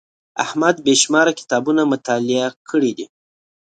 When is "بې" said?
0.85-0.93